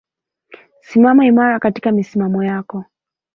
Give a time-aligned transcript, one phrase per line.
[0.81, 2.85] Simama imara katika misimamo yako.